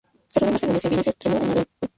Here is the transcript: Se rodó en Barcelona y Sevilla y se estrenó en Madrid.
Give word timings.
Se 0.29 0.39
rodó 0.39 0.47
en 0.47 0.51
Barcelona 0.53 0.77
y 0.77 0.81
Sevilla 0.81 0.99
y 1.01 1.03
se 1.03 1.09
estrenó 1.11 1.37
en 1.37 1.47
Madrid. 1.49 1.65